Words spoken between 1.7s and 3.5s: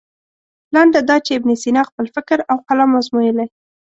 خپل فکر او قلم ازمویلی.